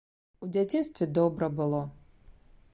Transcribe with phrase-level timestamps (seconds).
[0.45, 1.85] У дзяцінстве добра было.